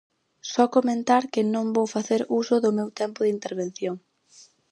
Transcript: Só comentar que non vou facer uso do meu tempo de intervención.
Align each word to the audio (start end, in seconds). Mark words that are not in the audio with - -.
Só 0.51 0.63
comentar 0.75 1.23
que 1.33 1.41
non 1.53 1.65
vou 1.75 1.87
facer 1.95 2.21
uso 2.39 2.55
do 2.63 2.71
meu 2.77 2.89
tempo 3.01 3.19
de 3.23 3.33
intervención. 3.37 3.95